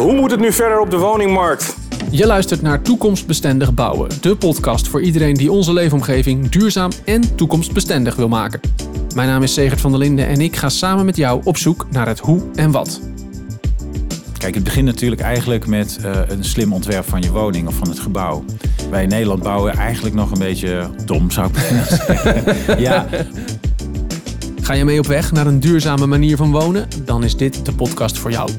[0.00, 1.76] Hoe moet het nu verder op de woningmarkt?
[2.10, 8.16] Je luistert naar Toekomstbestendig Bouwen, de podcast voor iedereen die onze leefomgeving duurzaam en toekomstbestendig
[8.16, 8.60] wil maken.
[9.14, 11.86] Mijn naam is Segert van der Linden en ik ga samen met jou op zoek
[11.90, 13.00] naar het hoe en wat.
[14.38, 17.88] Kijk, het begint natuurlijk eigenlijk met uh, een slim ontwerp van je woning of van
[17.88, 18.44] het gebouw.
[18.90, 21.56] Wij in Nederland bouwen eigenlijk nog een beetje dom, zou ik
[22.06, 22.80] zeggen.
[22.80, 23.06] ja.
[24.62, 26.88] Ga je mee op weg naar een duurzame manier van wonen?
[27.04, 28.50] Dan is dit de podcast voor jou.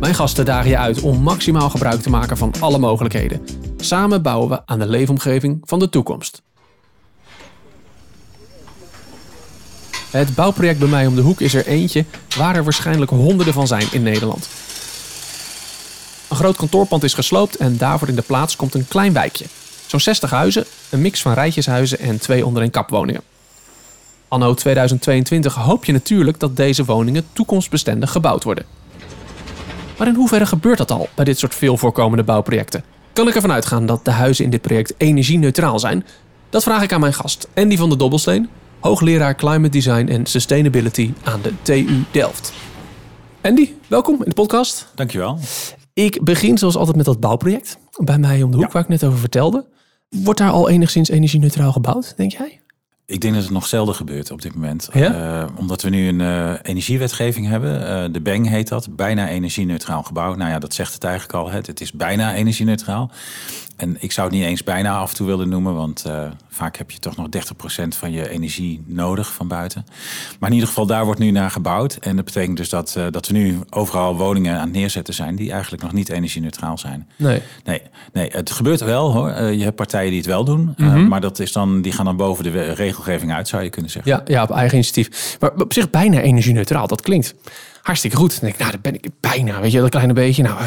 [0.00, 3.46] Mijn gasten dagen je uit om maximaal gebruik te maken van alle mogelijkheden.
[3.76, 6.42] Samen bouwen we aan de leefomgeving van de toekomst.
[10.10, 12.04] Het bouwproject bij mij om de hoek is er eentje
[12.36, 14.48] waar er waarschijnlijk honderden van zijn in Nederland.
[16.28, 19.44] Een groot kantoorpand is gesloopt en daarvoor in de plaats komt een klein wijkje.
[19.86, 23.22] Zo'n 60 huizen, een mix van rijtjeshuizen en twee onder een kapwoningen.
[24.28, 28.66] Anno 2022 hoop je natuurlijk dat deze woningen toekomstbestendig gebouwd worden.
[29.98, 32.84] Maar in hoeverre gebeurt dat al bij dit soort veel voorkomende bouwprojecten?
[33.12, 36.04] Kan ik ervan uitgaan dat de huizen in dit project energie-neutraal zijn?
[36.50, 38.48] Dat vraag ik aan mijn gast, Andy van der Dobbelsteen,
[38.80, 42.52] hoogleraar Climate Design en Sustainability aan de TU Delft.
[43.40, 44.92] Andy, welkom in de podcast.
[44.94, 45.38] Dankjewel.
[45.92, 49.04] Ik begin zoals altijd met dat bouwproject bij mij om de hoek waar ik net
[49.04, 49.66] over vertelde.
[50.08, 52.60] Wordt daar al enigszins energie-neutraal gebouwd, denk jij?
[53.06, 54.88] Ik denk dat het nog zelden gebeurt op dit moment.
[54.96, 57.80] Uh, omdat we nu een uh, energiewetgeving hebben.
[57.80, 58.96] Uh, de BENG heet dat.
[58.96, 60.34] Bijna energie-neutraal gebouw.
[60.34, 61.50] Nou ja, dat zegt het eigenlijk al.
[61.50, 63.10] Het, het is bijna energie-neutraal.
[63.76, 66.04] En ik zou het niet eens bijna af en toe willen noemen, want
[66.48, 67.26] vaak heb je toch nog
[67.84, 69.86] 30% van je energie nodig van buiten.
[70.38, 71.94] Maar in ieder geval, daar wordt nu naar gebouwd.
[71.94, 75.52] En dat betekent dus dat, dat we nu overal woningen aan het neerzetten zijn die
[75.52, 77.08] eigenlijk nog niet energie-neutraal zijn.
[77.16, 77.42] Nee.
[77.64, 77.82] nee.
[78.12, 79.30] Nee, het gebeurt wel hoor.
[79.42, 81.08] Je hebt partijen die het wel doen, mm -hmm.
[81.08, 82.50] maar dat is dan, die gaan dan boven de
[82.94, 84.12] regelgeving uit, zou je kunnen zeggen.
[84.12, 85.36] Ja, ja op eigen initiatief.
[85.40, 87.34] Maar op zich bijna energie-neutraal, dat klinkt
[87.82, 88.30] hartstikke goed.
[88.30, 90.42] Dan denk ik, nou, dat ben ik bijna, weet je, dat kleine beetje.
[90.42, 90.58] Nou,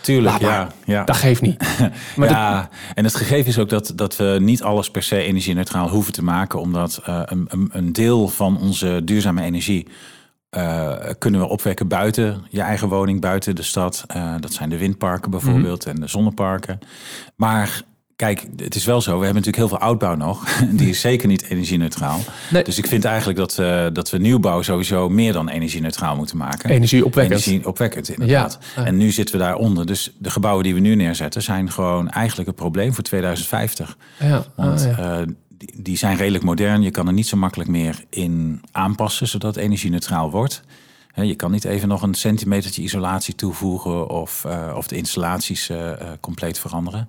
[0.00, 1.04] tuurlijk, ja, ja.
[1.04, 1.64] Dat geeft niet.
[2.16, 5.88] maar ja, en het gegeven is ook dat, dat we niet alles per se energie-neutraal
[5.88, 9.86] hoeven te maken, omdat uh, een, een deel van onze duurzame energie
[10.50, 14.04] uh, kunnen we opwekken buiten je eigen woning, buiten de stad.
[14.16, 16.00] Uh, dat zijn de windparken bijvoorbeeld mm -hmm.
[16.00, 16.78] en de zonneparken.
[17.36, 17.82] Maar
[18.16, 19.18] Kijk, het is wel zo.
[19.18, 20.44] We hebben natuurlijk heel veel oudbouw nog.
[20.70, 22.20] Die is zeker niet energie-neutraal.
[22.50, 22.64] Nee.
[22.64, 26.70] Dus ik vind eigenlijk dat, uh, dat we nieuwbouw sowieso meer dan energie-neutraal moeten maken.
[26.70, 27.46] Energie-opwekkend.
[27.46, 28.58] Energie-opwekkend, inderdaad.
[28.76, 28.84] Ja.
[28.84, 29.86] En nu zitten we daaronder.
[29.86, 33.96] Dus de gebouwen die we nu neerzetten zijn gewoon eigenlijk een probleem voor 2050.
[34.18, 34.44] Ja.
[34.54, 35.20] Want ah, ja.
[35.20, 36.82] Uh, die, die zijn redelijk modern.
[36.82, 40.62] Je kan er niet zo makkelijk meer in aanpassen, zodat het energie-neutraal wordt.
[41.24, 45.78] Je kan niet even nog een centimetertje isolatie toevoegen of, uh, of de installaties uh,
[45.78, 47.08] uh, compleet veranderen.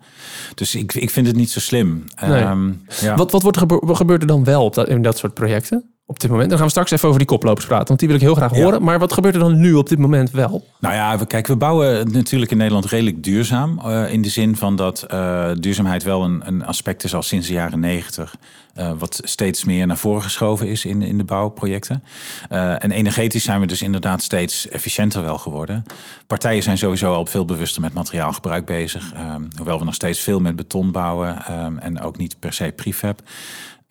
[0.55, 2.03] Dus ik, ik vind het niet zo slim.
[2.21, 2.43] Nee.
[2.43, 3.15] Um, ja.
[3.15, 5.96] wat, wat, wordt er er dan wel op dat, in dat soort projecten?
[6.09, 6.47] Op dit moment.
[6.49, 8.51] Dan gaan we straks even over die koplopers praten, want die wil ik heel graag
[8.51, 8.79] horen.
[8.79, 8.85] Ja.
[8.85, 10.67] Maar wat gebeurt er dan nu op dit moment wel?
[10.79, 13.81] Nou ja, we, kijk, we bouwen natuurlijk in Nederland redelijk duurzaam.
[13.85, 17.47] Uh, in de zin van dat uh, duurzaamheid wel een, een aspect is al sinds
[17.47, 18.35] de jaren negentig.
[18.77, 22.03] Uh, wat steeds meer naar voren geschoven is in, in de bouwprojecten.
[22.49, 25.83] En energetisch zijn we dus inderdaad steeds efficiënter wel geworden.
[26.27, 29.13] Partijen zijn sowieso al veel bewuster met materiaalgebruik bezig.
[29.35, 32.73] Um, hoewel we nog steeds veel met beton bouwen um, en ook niet per se
[32.75, 33.21] prefab.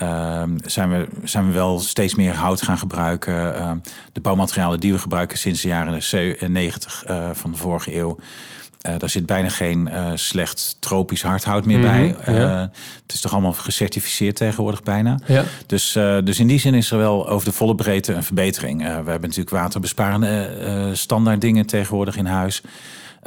[0.02, 3.68] Um, zijn, we, zijn we wel steeds meer hout gaan gebruiken.
[3.68, 6.02] Um, de bouwmaterialen die we gebruiken sinds de jaren
[6.52, 8.18] 90 uh, van de vorige eeuw.
[8.86, 12.34] Uh, daar zit bijna geen uh, slecht tropisch hardhout meer mm -hmm, bij.
[12.34, 12.70] Uh, ja.
[13.02, 15.18] Het is toch allemaal gecertificeerd tegenwoordig bijna.
[15.26, 15.44] Ja.
[15.66, 15.92] Dus,
[16.24, 18.78] dus in die zin is er wel over de volle breedte een verbetering.
[18.78, 22.62] we hebben natuurlijk waterbesparende standaard dingen tegenwoordig in huis.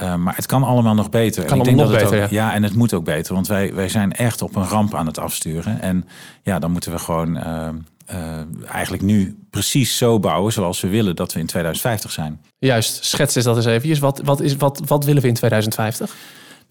[0.01, 1.45] Uh, maar het kan allemaal nog beter.
[1.45, 2.53] Kan ik denk nog het beter, ook, ja.
[2.53, 3.33] en het moet ook beter.
[3.33, 5.81] Want wij, wij zijn echt op een ramp aan het afsturen.
[5.81, 6.07] En
[6.43, 7.67] ja, dan moeten we gewoon uh,
[8.13, 12.41] uh, eigenlijk nu precies zo bouwen zoals we willen dat we in 2050 zijn.
[12.59, 13.99] Juist, schets eens dat eens eventjes.
[13.99, 16.15] Wat, wat, is, wat, wat willen we in 2050?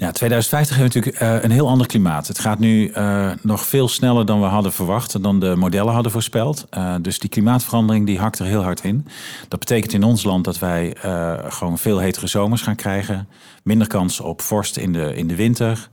[0.01, 2.27] Ja, 2050 hebben we natuurlijk uh, een heel ander klimaat.
[2.27, 6.13] Het gaat nu uh, nog veel sneller dan we hadden verwacht, dan de modellen hadden
[6.13, 6.67] voorspeld.
[6.77, 9.07] Uh, dus die klimaatverandering die hakt er heel hard in.
[9.49, 10.97] Dat betekent in ons land dat wij
[11.49, 13.29] gewoon veel hetere zomers gaan krijgen.
[13.63, 15.89] Minder kans op vorst in de, in de winter.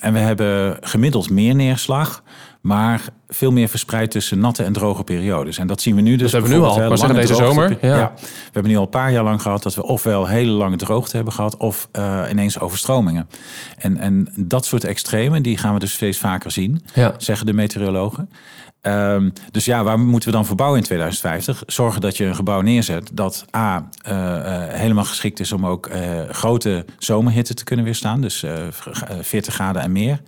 [0.00, 2.22] en we hebben gemiddeld meer neerslag.
[2.60, 5.58] Maar veel meer verspreid tussen natte en droge periodes.
[5.58, 6.30] En dat zien we nu dus.
[6.30, 7.78] Dat hebben we nu al, maar zeggen deze zomer.
[7.80, 7.96] Ja.
[7.96, 8.12] ja.
[8.16, 11.16] we hebben nu al een paar jaar lang gehad dat we ofwel hele lange droogte
[11.16, 13.28] hebben gehad, of uh, ineens overstromingen.
[13.78, 17.14] En, en dat soort extremen, die gaan we dus steeds vaker zien, ja.
[17.18, 18.30] zeggen de meteorologen.
[18.82, 21.62] Um, dus ja, waar moeten we dan voor bouwen in 2050?
[21.66, 25.88] Zorgen dat je een gebouw neerzet dat A, uh, uh, helemaal geschikt is om ook
[25.88, 28.20] uh, grote zomerhitte te kunnen weerstaan.
[28.20, 28.44] Dus
[29.20, 30.20] 40 graden en meer.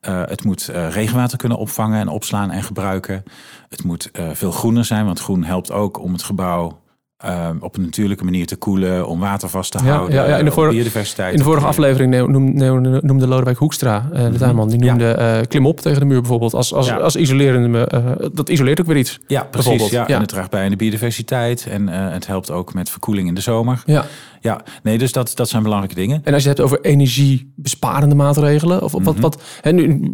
[0.00, 3.24] Het moet regenwater kunnen opvangen en opslaan en gebruiken.
[3.68, 6.82] Het moet veel groener zijn, want groen helpt ook om het gebouw
[7.24, 10.36] ehm, op een natuurlijke manier te koelen, om water vast te Ja, houden, ja, ja,
[10.36, 11.32] in de vorige- biodiversiteit.
[11.32, 14.86] In de vorige aflevering noemde, noemde, noemde Lodewijk Hoekstra, eh, de tuinman, die Mhm.
[14.86, 16.54] Noemde eh, klim op tegen de muur bijvoorbeeld.
[16.54, 19.20] Als, als, als isolerende, eh, dat isoleert ook weer iets.
[19.26, 19.90] Ja, precies.
[19.90, 20.08] Ja.
[20.08, 23.40] En het draagt bij aan de biodiversiteit en het helpt ook met verkoeling in de
[23.40, 23.82] zomer.
[23.86, 24.04] Ja.
[24.40, 26.20] Ja, nee, dus dat, dat zijn belangrijke dingen.
[26.24, 29.02] En als je het hebt over energiebesparende maatregelen, of Mhm.
[29.04, 30.10] wat, wat hè, nu,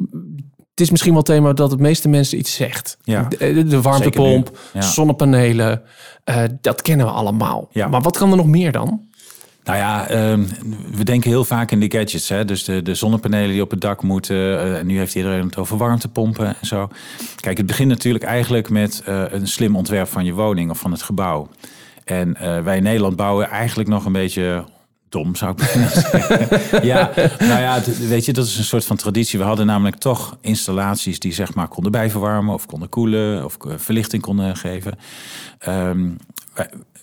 [0.81, 2.97] het is misschien wel het thema dat de meeste mensen iets zegt.
[3.03, 3.27] Ja.
[3.29, 4.59] De, de- de warmtepomp.
[4.73, 4.81] Ja.
[4.81, 5.82] zonnepanelen,
[6.25, 7.69] eh, dat kennen we allemaal.
[7.73, 7.88] Ja.
[7.88, 9.09] Maar wat kan er nog meer dan?
[9.65, 10.43] Nou ja, ehm,
[10.97, 12.29] we denken heel vaak in de gadgets.
[12.29, 12.44] Hè?
[12.44, 14.37] Dus de, de zonnepanelen die op het dak moeten.
[14.37, 16.88] eh, en nu heeft iedereen het over warmtepompen en zo.
[17.41, 20.91] Kijk, het begint natuurlijk eigenlijk met eh, een slim ontwerp van je woning of van
[20.93, 21.49] het gebouw.
[22.05, 24.65] En eh, wij in Nederland bouwen eigenlijk nog een beetje
[25.11, 25.62] dom, zou ik
[26.11, 26.87] zeggen.
[26.87, 29.39] ja, nou ja, weet je, dat is een soort van traditie.
[29.39, 33.73] We hadden namelijk toch installaties die zeg maar konden bijverwarmen of konden koelen of eh,
[33.77, 34.99] verlichting konden geven.
[35.59, 36.09] Ehm,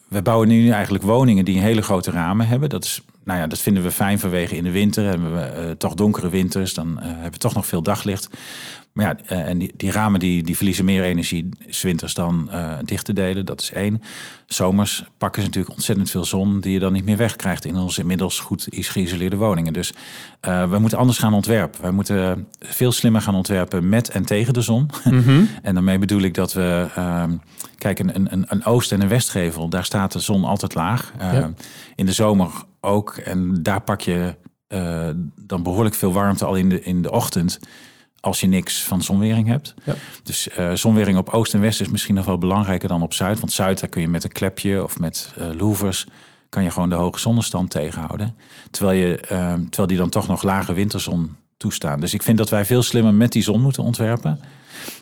[0.08, 2.70] wij bouwen nu eigenlijk woningen die een hele grote ramen hebben.
[2.70, 5.72] Dat is, nou ja, dat vinden we fijn vanwege in de winter hebben we eh,
[5.72, 6.74] toch donkere winters.
[6.74, 8.30] Dan eh, hebben we toch nog veel daglicht.
[8.98, 11.50] Maar ja, eh, en die, die ramen die, die verliezen meer energie
[11.82, 13.46] winters dan eh, dicht te delen.
[13.46, 14.02] Dat is één.
[14.46, 18.02] Zomers pakken ze natuurlijk ontzettend veel zon die je dan niet meer wegkrijgt in onze
[18.02, 19.74] inmiddels goed geïsoleerde woningen.
[19.74, 19.94] Dus
[20.40, 21.82] eh, we moeten anders gaan ontwerpen.
[21.82, 24.90] Wij moeten veel slimmer gaan ontwerpen met en tegen de zon.
[25.62, 27.32] en daarmee bedoel ik dat we, ehm,
[27.78, 31.14] kijk, een, een, een oost- en een westgevel, daar staat de zon altijd laag.
[31.18, 31.54] Eh, Ja.
[31.96, 32.50] In de zomer
[32.82, 33.16] ook.
[33.16, 34.36] En daar pak je
[35.36, 37.60] dan behoorlijk veel warmte al in de, in de ochtend.
[38.28, 39.74] Als je niks van zonwering hebt.
[39.84, 39.94] Ja.
[40.24, 43.40] Dus eh, zonwering op oost en west is misschien nog wel belangrijker dan op zuid.
[43.40, 46.08] Want zuid, daar kun je met een klepje of met eh louvers...
[46.50, 48.36] kan je gewoon de hoge zonnestand tegenhouden.
[48.72, 52.00] Terwijl, je, eh, terwijl die dan toch nog lage winterzon toestaan.
[52.00, 54.40] Dus ik vind dat wij veel slimmer met die zon moeten ontwerpen.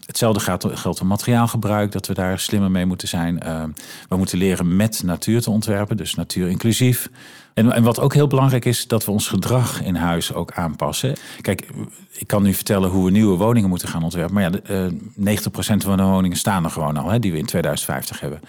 [0.06, 3.40] Hetzelfde gaat, geldt voor materiaalgebruik, dat we daar slimmer mee moeten zijn.
[3.40, 3.63] Eh,
[4.10, 7.10] we moeten leren met natuur te ontwerpen, dus natuur inclusief.
[7.54, 11.16] En, en wat ook heel belangrijk is, dat we ons gedrag in huis ook aanpassen.
[11.42, 11.68] Kijk,
[12.12, 14.34] ik kan nu vertellen hoe we nieuwe woningen moeten gaan ontwerpen.
[14.34, 17.38] Maar ja, de, eh, 90% van de woningen staan er gewoon al, hè, die we
[17.38, 18.40] in 2050 hebben.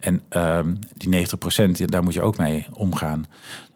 [0.00, 3.26] En ehm, die 90%, daar moet je ook mee omgaan.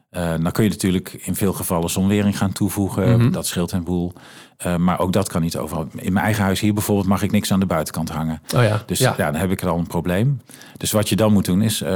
[0.09, 3.33] Eh, dan kun je natuurlijk in veel gevallen zonwering gaan toevoegen.
[3.33, 4.13] Dat scheelt een boel.
[4.57, 5.87] Eh, maar ook dat kan niet overal.
[5.95, 8.43] In mijn eigen huis hier bijvoorbeeld mag ik niks aan de buitenkant hangen.
[8.57, 9.15] Oh ja, Dus ja.
[9.17, 9.31] ja.
[9.31, 10.41] dan heb ik er al een probleem.
[10.77, 11.91] Dus wat je dan moet doen is eh,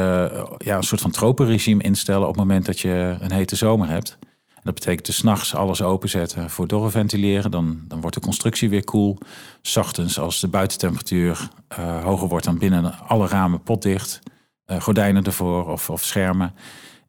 [0.59, 4.19] ja, een soort van tropenregime instellen op het moment dat je een hete zomer hebt.
[4.55, 7.50] En dat betekent dus 's nachts alles openzetten voor doorventileren.
[7.50, 9.19] Dan, dan wordt de constructie weer koel.
[9.62, 11.49] 's Ochtends als de buitentemperatuur
[12.03, 14.19] hoger wordt dan binnen alle ramen potdicht.
[14.79, 16.55] gordijnen ervoor of, of schermen.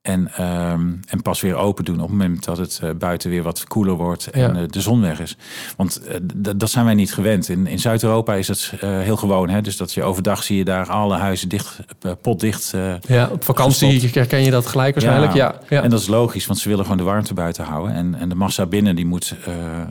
[0.04, 3.44] En, ehm, en pas weer open doen op het moment dat het eh, buiten weer
[3.44, 4.62] wat koeler wordt en Ja.
[4.62, 5.38] eh, de zon weg is.
[5.78, 6.16] Want eh,
[6.56, 7.50] dat zijn wij niet gewend.
[7.50, 9.50] In, in Zuid-Europa is het heel gewoon.
[9.50, 9.62] Hè?
[9.62, 11.80] Dus dat je overdag zie je daar alle huizen dicht,
[12.22, 12.74] potdicht.
[13.08, 15.34] Ja, op vakantie herken je dat gelijk waarschijnlijk.
[15.34, 15.84] Ja, ja.
[15.84, 17.94] En dat is logisch, want ze willen gewoon de warmte buiten houden.
[17.96, 19.36] En, en de massa binnen die moet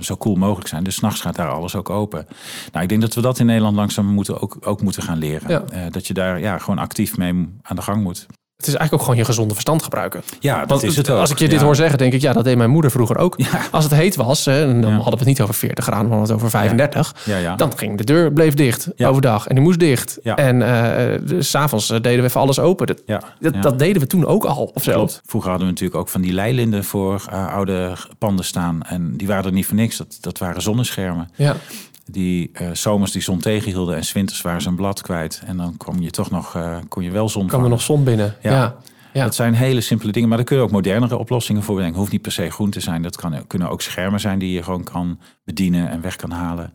[0.00, 0.85] zo koel mogelijk zijn.
[0.85, 2.26] Dus 's nachts gaat daar alles ook open.
[2.73, 5.49] Nou, ik denk dat we dat in Nederland langzaam moeten ook, ook moeten gaan leren.
[5.50, 5.91] Ja.
[5.91, 8.26] Dat je daar ja, gewoon actief mee aan de gang moet.
[8.62, 10.23] Het is eigenlijk ook gewoon je gezonde verstand gebruiken.
[10.41, 11.19] Ja, dat Want is het ook.
[11.19, 11.64] als ik je dit Ja.
[11.64, 13.38] hoor zeggen, denk ik, ja, dat deed mijn moeder vroeger ook.
[13.70, 14.97] Als het heet was, hè, en dan Ja.
[14.97, 17.14] hadden we het niet over 40 graden, maar het over 35.
[17.25, 17.56] Ja, ja.
[17.56, 19.09] Dan ging de deur, bleef dicht Ja.
[19.09, 20.19] overdag en die moest dicht.
[20.23, 20.37] Ja.
[20.37, 22.87] En eh, dus 's s'avonds eh, deden we even alles open.
[22.87, 23.61] Dat, Ja, dat, ja.
[23.61, 25.09] dat deden we toen ook al, of zo.
[25.26, 28.83] Vroeger hadden we natuurlijk ook van die leilinden voor eh, oude panden staan.
[28.83, 29.97] En die waren er niet voor niks.
[29.97, 31.31] Dat, dat waren zonneschermen.
[31.35, 31.57] Ja.
[32.04, 35.42] Die eh, zomers die zon tegenhielden en winters waren ze een blad kwijt.
[35.47, 38.04] En dan kwam je toch nog, eh, kon je wel zon kwam er nog zon
[38.04, 38.37] binnen.
[38.42, 38.52] Ja.
[38.52, 38.76] Ja.
[39.12, 39.25] Ja.
[39.25, 41.99] Dat zijn hele simpele dingen, maar daar kun je ook modernere oplossingen voor bedenken.
[41.99, 43.02] Hoeft niet per se groen te zijn.
[43.02, 46.73] Dat kan, kunnen ook schermen zijn die je gewoon kan bedienen en weg kan halen.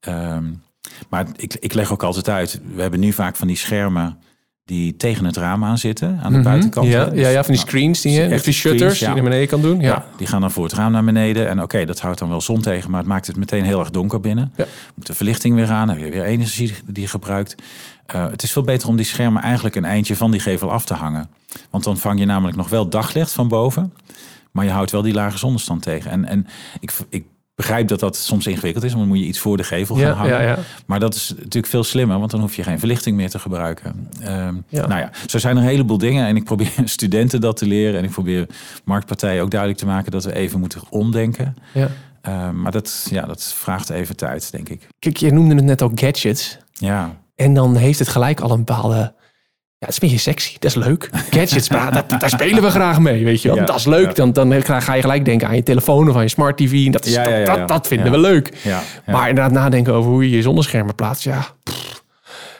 [0.00, 0.52] Ehm,
[1.08, 2.60] maar ik, ik leg ook altijd uit.
[2.74, 4.18] We hebben nu vaak van die schermen
[4.64, 6.48] die tegen het raam aan zitten, aan de Mhm.
[6.48, 6.86] buitenkant.
[6.86, 7.04] Ja.
[7.04, 9.06] Dus, ja, ja, van die nou, screens die je, of die shutters ja.
[9.06, 9.80] die je naar beneden kan doen.
[9.80, 9.86] Ja.
[9.86, 11.48] Ja, die gaan dan voor het raam naar beneden.
[11.48, 13.90] En oké, dat houdt dan wel zon tegen, maar het maakt het meteen heel erg
[13.90, 14.52] donker binnen.
[14.56, 14.64] Ja.
[14.94, 17.54] Moet de verlichting weer aan, heb je weer energie die je gebruikt.
[18.06, 20.84] Eh, het is veel beter om die schermen eigenlijk een eindje van die gevel af
[20.84, 21.28] te hangen.
[21.70, 23.92] Want dan vang je namelijk nog wel daglicht van boven.
[24.50, 26.10] Maar je houdt wel die lage zonnestand tegen.
[26.10, 26.46] En, en
[26.80, 27.24] ik, ik
[27.62, 28.90] begrijp dat dat soms ingewikkeld is.
[28.92, 30.32] Want dan moet je iets voor de gevel gaan Ja, hangen.
[30.32, 30.58] ja, ja.
[30.86, 32.18] Maar dat is natuurlijk veel slimmer.
[32.18, 34.08] Want dan hoef je geen verlichting meer te gebruiken.
[34.20, 34.86] Ja.
[34.86, 36.26] Nou ja, zo zijn er een heleboel dingen.
[36.26, 37.98] En ik probeer studenten dat te leren.
[37.98, 38.46] En ik probeer
[38.84, 41.56] marktpartijen ook duidelijk te maken dat we even moeten omdenken.
[41.74, 41.88] Ja.
[42.22, 44.88] Ehm, maar dat, ja, dat vraagt even tijd, denk ik.
[44.98, 46.58] Kijk, je noemde het net ook gadgets.
[46.72, 49.14] Ja, En dan heeft het gelijk al een bepaalde...
[49.82, 50.56] Ja, het is een beetje sexy.
[50.58, 51.10] Dat is leuk.
[51.30, 53.56] Gadgets, daar, daar spelen we graag mee, weet je wel.
[53.56, 54.06] Ja, dat is leuk.
[54.06, 54.12] ja.
[54.12, 56.90] Dan, dan ga je gelijk denken aan je telefoon of aan je smart tv.
[56.90, 57.44] Dat, is, Ja, dat, ja.
[57.56, 58.52] dat, dat vinden we leuk.
[58.62, 59.12] ja, ja.
[59.12, 61.24] Maar inderdaad nadenken over hoe je je zonneschermen plaatst.
[61.24, 62.04] Ja, pff,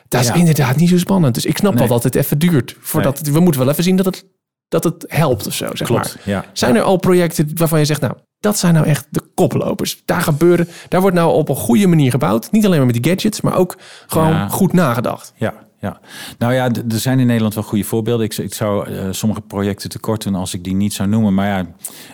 [0.09, 1.35] Dat is inderdaad niet zo spannend.
[1.35, 1.91] Dus ik snap wel Nee.
[1.93, 2.77] dat het even duurt.
[2.81, 3.23] Voordat Nee.
[3.25, 4.25] het, we moeten wel even zien dat het,
[4.69, 6.47] dat het helpt of zo, zeg Klopt, maar.
[6.53, 10.03] Zijn er al projecten waarvan je zegt, nou, dat zijn nou echt de koplopers.
[10.05, 12.51] Daar gebeuren, daar wordt nou op een goede manier gebouwd.
[12.53, 13.77] Niet alleen maar met die gadgets, maar ook
[14.07, 15.33] gewoon goed nagedacht.
[15.37, 16.01] Ja, ja.
[16.39, 18.27] Nou ja, er zijn in Nederland wel goede voorbeelden.
[18.27, 21.35] Ik, ik zou eh, sommige projecten tekort doen als ik die niet zou noemen.
[21.35, 21.67] Maar ja,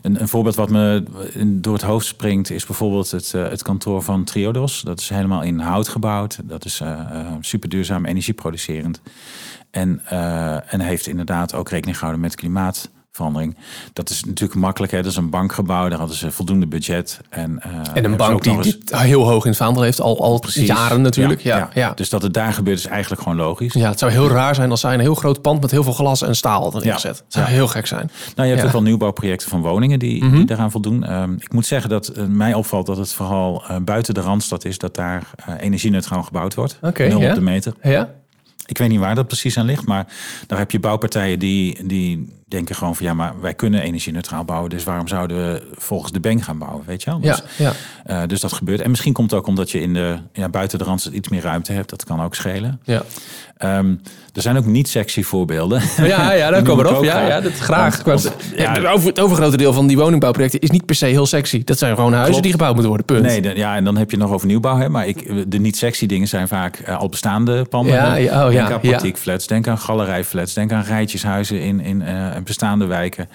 [0.03, 2.51] een, een voorbeeld wat me in- door het hoofd springt...
[2.51, 4.81] is bijvoorbeeld het, eh, het kantoor van Triodos.
[4.83, 6.39] Dat is helemaal in hout gebouwd.
[6.45, 9.01] Dat is eh eh, super duurzaam, energieproducerend.
[9.71, 12.35] En, eh, en heeft inderdaad ook rekening gehouden met
[13.19, 13.57] klimaatverandering.
[13.93, 14.93] Dat is natuurlijk makkelijk.
[14.93, 15.03] Hè?
[15.03, 15.89] Dat is een bankgebouw.
[15.89, 17.21] Daar hadden ze voldoende budget.
[17.31, 20.39] En, eh, En een bank die eens- heel hoog in het vaandel heeft, al, al
[20.39, 20.67] Precies.
[20.67, 21.41] jaren natuurlijk.
[21.41, 21.69] Ja, ja.
[21.75, 21.93] Ja.
[21.95, 23.75] Dus dat het daar gebeurt is eigenlijk gewoon logisch.
[23.75, 26.23] het zou heel raar zijn als zij een heel groot pand met heel veel glas
[26.23, 26.93] en staal hadden Ja.
[26.95, 27.53] Het zou Ja.
[27.53, 28.11] heel gek zijn.
[28.35, 28.67] Nou, je hebt Ja.
[28.67, 31.05] Ook wel nieuwbouwprojecten van woningen die, die daaraan voldoen.
[31.05, 34.65] Ehm, ik moet zeggen dat eh, mij opvalt dat het vooral eh, buiten de Randstad
[34.65, 34.79] is...
[34.79, 36.79] dat daar energie-neutraal gebouwd wordt.
[36.83, 37.29] Oké, Nul ja.
[37.29, 37.75] op de meter.
[37.83, 38.09] Ja?
[38.67, 40.07] Ik weet niet waar dat precies aan ligt, maar
[40.47, 43.07] daar heb je bouwpartijen die, die denken gewoon van...
[43.07, 46.83] ja, maar wij kunnen energie-neutraal bouwen, dus waarom zouden we volgens de bank gaan bouwen,
[46.87, 47.19] weet je wel?
[47.23, 47.73] Ja, Dus, ja.
[48.05, 48.81] eh, dus dat gebeurt.
[48.81, 51.43] En misschien komt het ook omdat je in de, ja, buiten de Randstad iets meer
[51.43, 51.91] ruimte hebt.
[51.91, 52.81] Dat kan ook schelen.
[52.85, 53.03] ja.
[53.57, 53.95] Ehm,
[54.35, 55.83] er zijn ook niet sexy voorbeelden.
[55.97, 57.05] Ja, ja, daar komen we op.
[57.05, 58.03] Ja, ja, dat graag.
[58.03, 61.07] Want- ja, ja, het over, het overgrote deel van die woningbouwprojecten is niet per se
[61.07, 61.65] heel sexy.
[61.65, 62.43] Dat zijn gewoon huizen Klopt.
[62.43, 63.07] die gebouwd moeten worden.
[63.07, 63.23] Punt.
[63.23, 64.77] Nee, de- ja, en dan heb je nog over nieuwbouw.
[64.77, 64.89] Hè?
[64.89, 67.93] Maar ik, de niet sexy dingen zijn vaak eh, al bestaande panden.
[67.95, 68.89] Ja, ja, oh, denk ja, aan ja.
[68.89, 72.03] praktijkflats, denk aan galerijflats, denk aan rijtjeshuizen in, in
[72.45, 73.29] bestaande wijken.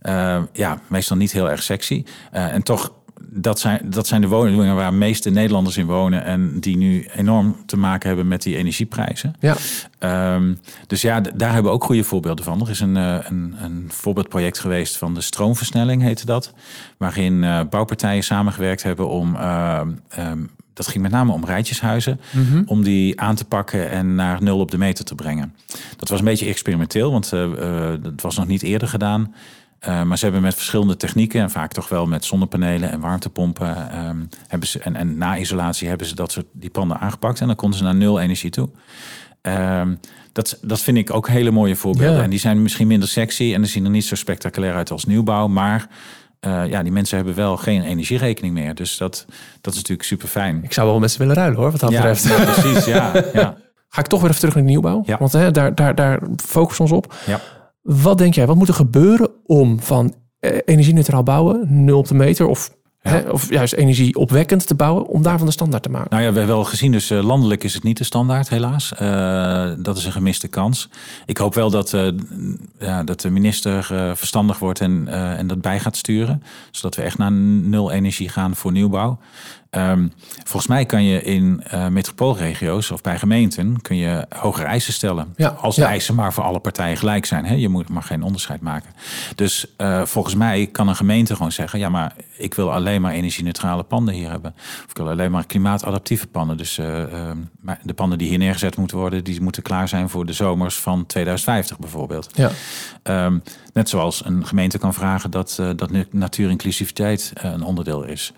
[0.00, 2.04] Eh, ja, meestal niet heel erg sexy.
[2.30, 6.24] Eh, en toch, dat zijn, dat zijn de woningen waar de meeste Nederlanders in wonen...
[6.24, 9.34] en die nu enorm te maken hebben met die energieprijzen.
[9.40, 9.56] Ja.
[9.98, 10.54] Ehm,
[10.86, 12.60] dus ja, daar hebben we ook goede voorbeelden van.
[12.60, 16.54] Er is een, eh, een, een voorbeeldproject geweest van de stroomversnelling, heette dat.
[16.96, 17.40] Waarin
[17.70, 19.36] bouwpartijen samengewerkt hebben om.
[19.36, 20.42] ehm, ehm,
[20.84, 22.20] dat ging met name om rijtjeshuizen.
[22.66, 25.54] Om die aan te pakken en naar nul op de meter te brengen.
[25.96, 29.34] Dat was een beetje experimenteel, want eh, eh, dat was nog niet eerder gedaan.
[29.78, 33.90] Eh, maar ze hebben met verschillende technieken, en vaak toch wel met zonnepanelen en warmtepompen,
[33.90, 37.40] ehm, hebben ze, en, en na isolatie hebben ze dat soort die panden aangepakt.
[37.40, 38.68] En dan konden ze naar nul energie toe.
[39.42, 39.94] Ehm,
[40.32, 42.16] dat, dat vind ik ook hele mooie voorbeelden.
[42.16, 42.22] Ja.
[42.22, 45.04] En die zijn misschien minder sexy en die zien er niet zo spectaculair uit als
[45.04, 45.46] nieuwbouw.
[45.46, 45.88] Maar
[46.40, 48.74] eh, ja, die mensen hebben wel geen energierekening meer.
[48.74, 49.24] Dus dat,
[49.60, 50.60] dat is natuurlijk super fijn.
[50.62, 52.22] Ik zou wel met ze willen ruilen hoor, wat dat Ja, betreft.
[52.24, 52.84] ja, precies.
[52.84, 53.56] Ja, ja,
[53.88, 55.02] Ga ik toch weer even terug naar de nieuwbouw.
[55.06, 55.18] Ja.
[55.18, 57.14] Want hè, daar, daar, daar focussen we ons op.
[57.26, 57.40] ja.
[57.82, 62.14] Wat denk jij, wat moet er gebeuren om van eh, energie-neutraal bouwen, nul op de
[62.14, 62.78] meter, of.
[63.00, 66.10] Hè, of juist energieopwekkend te bouwen, om daarvan de standaard te maken?
[66.10, 68.94] Nou ja, we hebben wel gezien, dus eh, landelijk is het niet de standaard, helaas.
[68.94, 70.88] Eh, dat is een gemiste kans.
[71.26, 72.08] Ik hoop wel dat, eh,
[72.78, 73.84] ja, dat de minister
[74.16, 76.42] verstandig wordt en, en dat bij gaat sturen.
[76.70, 79.18] Zodat we echt naar nul energie gaan voor nieuwbouw.
[79.70, 80.08] Ehm,
[80.44, 85.34] volgens mij kan je in eh, metropoolregio's of bij gemeenten kun je hogere eisen stellen.
[85.36, 85.88] Ja, als de ja.
[85.88, 87.44] eisen maar voor alle partijen gelijk zijn.
[87.44, 87.54] Hè?
[87.54, 88.90] Je moet, mag geen onderscheid maken.
[89.34, 91.78] Dus eh, volgens mij kan een gemeente gewoon zeggen...
[91.78, 94.54] ja, maar ik wil alleen maar energie-neutrale panden hier hebben.
[94.56, 96.56] Of ik wil alleen maar klimaatadaptieve panden.
[96.56, 99.24] Dus eh, eh, maar de panden die hier neergezet moeten worden...
[99.24, 102.30] die moeten klaar zijn voor de zomers van 2050 bijvoorbeeld.
[102.34, 102.50] Ja.
[103.02, 103.38] Ehm,
[103.72, 108.32] net zoals een gemeente kan vragen dat, dat natuurinclusiviteit een onderdeel is.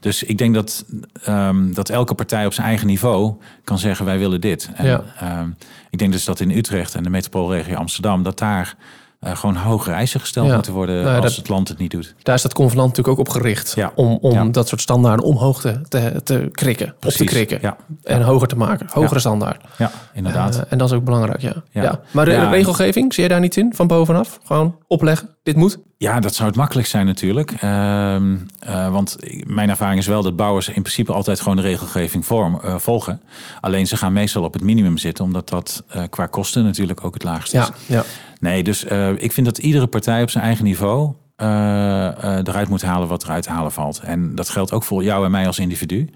[0.00, 0.75] Dus ik denk dat,
[1.24, 4.70] ehm, dat elke partij op zijn eigen niveau kan zeggen wij willen dit.
[4.74, 5.02] En, Ja.
[5.20, 5.48] ehm,
[5.90, 8.22] ik denk dus dat in Utrecht en de metropoolregio Amsterdam...
[8.22, 8.76] dat daar
[9.20, 10.54] eh, gewoon hogere eisen gesteld Ja.
[10.54, 12.14] moeten worden Nou ja, als dat- het land het niet doet.
[12.22, 13.72] Daar is dat convenant natuurlijk ook op gericht.
[13.74, 13.92] Ja.
[13.94, 16.86] Om, om dat soort standaarden omhoog te, te, te krikken.
[16.86, 17.26] Op te Precies.
[17.30, 17.58] krikken.
[17.62, 17.76] Ja.
[18.02, 18.86] En hoger te maken.
[18.90, 19.64] Hogere standaard.
[19.78, 20.56] Ja, inderdaad.
[20.56, 21.52] Eh, en dat is ook belangrijk, ja.
[21.70, 22.00] ja.
[22.10, 23.72] Maar de regelgeving, zie je daar niet in?
[23.74, 24.40] Van bovenaf?
[24.44, 25.78] Gewoon opleggen, dit moet?
[25.98, 27.50] Ja, dat zou het makkelijk zijn natuurlijk.
[27.50, 32.26] Ehm, eh, want mijn ervaring is wel dat bouwers in principe altijd gewoon de regelgeving
[32.26, 33.20] vorm, volgen.
[33.60, 37.22] Alleen ze gaan meestal op het minimum zitten, omdat dat qua kosten natuurlijk ook het
[37.24, 37.66] laagste is.
[37.86, 38.04] Ja, ja.
[38.40, 42.68] Nee, dus eh, ik vind dat iedere partij op zijn eigen niveau eh, eh, eruit
[42.68, 43.98] moet halen wat eruit te halen valt.
[43.98, 46.10] En dat geldt ook voor jou en mij als individu.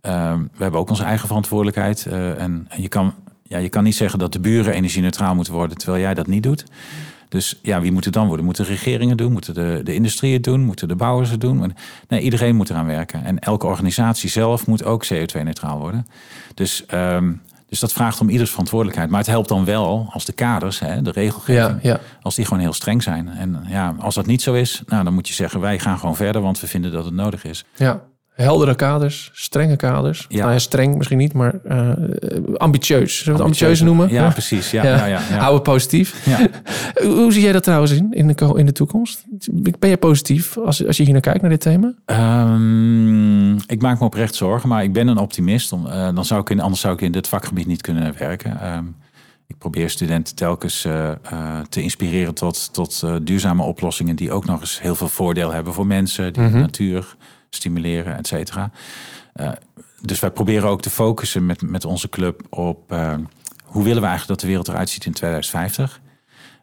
[0.00, 0.08] We
[0.58, 2.06] hebben ook onze eigen verantwoordelijkheid.
[2.06, 5.76] en en je, kan, ja, je kan niet zeggen dat de buren energie-neutraal moeten worden
[5.76, 6.64] terwijl jij dat niet doet.
[7.28, 8.44] Dus ja, wie moet het dan worden?
[8.44, 9.32] Moeten regeringen doen?
[9.32, 10.60] Moeten de, de industrie het doen?
[10.60, 11.74] Moeten de bouwers het doen?
[12.08, 13.24] Nee, iedereen moet eraan werken.
[13.24, 16.06] En elke organisatie zelf moet ook CO2-neutraal worden.
[16.54, 17.32] Dus, ehm,
[17.70, 19.10] dus dat vraagt om ieders verantwoordelijkheid.
[19.10, 22.00] Maar het helpt dan wel als de kaders, hè, de regelgeving, Ja, ja.
[22.22, 23.28] als die gewoon heel streng zijn.
[23.28, 26.16] En ja, als dat niet zo is, nou, dan moet je zeggen, wij gaan gewoon
[26.16, 27.64] verder, want we vinden dat het nodig is.
[27.76, 28.00] Ja,
[28.40, 30.26] Heldere kaders, strenge kaders.
[30.28, 30.38] Ja.
[30.38, 31.92] Nou ja, streng misschien niet, maar eh,
[32.56, 33.16] ambitieus.
[33.16, 34.08] Zullen we het ambitieus noemen?
[34.10, 34.70] Ja, precies.
[34.70, 34.96] Ja, ja.
[34.96, 36.26] Ja, ja, Hou het positief.
[36.26, 36.38] Ja.
[37.16, 39.24] Hoe zie jij dat trouwens in, in de, in de toekomst?
[39.52, 41.94] Ben jij positief als, als je hier naar kijkt, naar dit thema?
[42.04, 45.72] Ehm, ik maak me oprecht zorgen, maar ik ben een optimist.
[45.72, 48.60] Om, eh, dan zou ik in, anders zou ik in dit vakgebied niet kunnen werken.
[48.60, 48.84] Ehm,
[49.46, 51.10] ik probeer studenten telkens eh,
[51.68, 55.86] te inspireren tot, tot duurzame oplossingen die ook nog eens heel veel voordeel hebben voor
[55.86, 57.16] mensen, die de natuur
[57.50, 58.70] stimuleren, et cetera.
[59.32, 59.50] Eh,
[60.00, 63.14] dus wij proberen ook te focussen met, met onze club op eh,
[63.64, 66.00] hoe willen we eigenlijk dat de wereld eruit ziet in 2050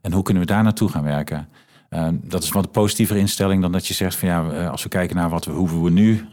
[0.02, 1.50] en hoe kunnen we daar naartoe gaan werken.
[1.90, 4.90] Eh, dat is wat een positievere instelling dan dat je zegt van ja, als we
[4.90, 6.28] kijken naar wat we, hoe we nu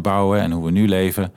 [0.00, 1.32] bouwen en hoe we nu leven,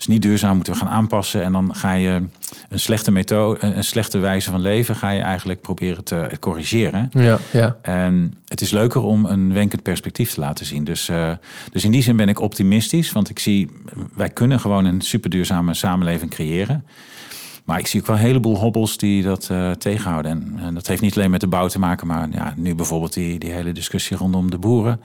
[0.00, 1.42] is niet duurzaam, moeten we gaan aanpassen.
[1.42, 2.22] En dan ga je
[2.68, 7.10] een slechte methode, een slechte wijze van leven, ga je eigenlijk proberen te corrigeren.
[7.12, 7.76] Ja, ja.
[7.82, 10.84] En het is leuker om een wenkend perspectief te laten zien.
[10.84, 11.30] Dus, eh,
[11.72, 13.12] dus in die zin ben ik optimistisch.
[13.12, 13.70] Want ik zie,
[14.14, 16.84] wij kunnen gewoon een superduurzame samenleving creëren.
[17.64, 20.30] Maar ik zie ook wel een heleboel hobbels die dat eh, tegenhouden.
[20.30, 23.12] En, en dat heeft niet alleen met de bouw te maken, maar ja, nu bijvoorbeeld
[23.12, 25.00] die, die hele discussie rondom de boeren.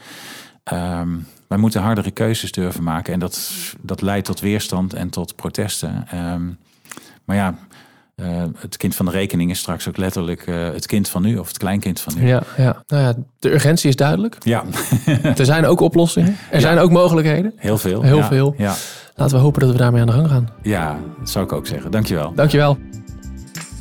[0.76, 1.10] Ehm,
[1.48, 3.14] wij moeten hardere keuzes durven maken.
[3.14, 3.50] En dat,
[3.82, 6.06] dat leidt tot weerstand en tot protesten.
[6.12, 6.42] Ehm,
[7.26, 7.56] maar ja,
[8.16, 11.38] eh, het kind van de rekening is straks ook letterlijk eh, het kind van nu
[11.38, 12.28] of het kleinkind van nu.
[12.28, 12.84] Ja, ja.
[12.88, 14.38] Nou ja, de urgentie is duidelijk.
[14.40, 14.64] Ja,
[15.38, 16.36] Er zijn ook oplossingen.
[16.52, 17.54] Er zijn ook mogelijkheden.
[17.56, 18.02] heel veel.
[18.02, 18.54] Heel Ja, veel.
[18.58, 18.74] Ja,
[19.16, 20.50] Laten we hopen dat we daarmee aan de gang gaan.
[20.62, 21.92] ja, dat zou ik ook zeggen.
[21.92, 22.34] Dankjewel.
[22.34, 22.78] Dankjewel.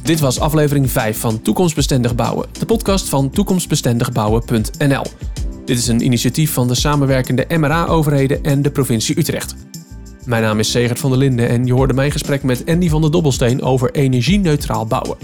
[0.02, 5.04] Dit was aflevering 5 van Toekomstbestendig Bouwen, de podcast van toekomstbestendigbouwen.nl.
[5.64, 9.54] Dit is een initiatief van de samenwerkende MRA-overheden en de provincie Utrecht.
[10.24, 13.00] Mijn naam is Segert van der Linden en je hoorde mijn gesprek met Andy van
[13.00, 15.16] der Dobbelsteen over energie-neutraal bouwen.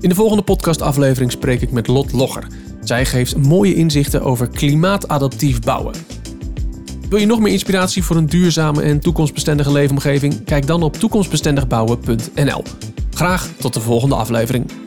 [0.00, 2.46] In de volgende podcastaflevering spreek ik met Lot Logger.
[2.82, 5.94] Zij geeft mooie inzichten over klimaatadaptief bouwen.
[7.08, 10.44] Wil je nog meer inspiratie voor een duurzame en toekomstbestendige leefomgeving?
[10.44, 12.62] Kijk dan op toekomstbestendigbouwen.nl.
[13.10, 14.83] Graag tot de volgende aflevering.